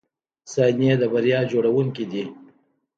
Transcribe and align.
•ثانیې 0.53 0.93
د 1.01 1.03
بریا 1.13 1.39
جوړونکي 1.51 2.05
دي. 2.11 2.23